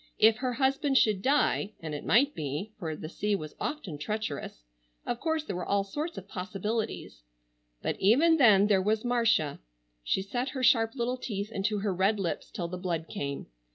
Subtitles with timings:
[0.17, 5.43] If her husband should die,—and it might be, for the sea was often treacherous—of course
[5.43, 9.59] there were all sorts of possibilities,—but even then there was Marcia!
[10.03, 13.45] She set her sharp little teeth into her red lips till the blood came.